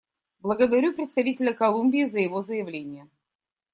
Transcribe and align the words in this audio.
Благодарю 0.39 0.93
представителя 0.93 1.53
Колумбии 1.53 2.05
за 2.05 2.21
его 2.21 2.41
заявление. 2.41 3.07